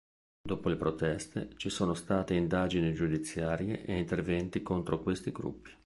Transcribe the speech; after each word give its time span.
Dopo 0.41 0.67
le 0.67 0.77
proteste 0.77 1.51
ci 1.57 1.69
sono 1.69 1.93
state 1.93 2.33
indagini 2.33 2.91
giudiziarie 2.91 3.85
e 3.85 3.95
interventi 3.99 4.63
contro 4.63 4.99
questi 5.03 5.31
gruppi. 5.31 5.69